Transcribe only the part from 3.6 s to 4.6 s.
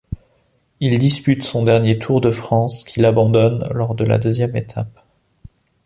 lors de la deuxième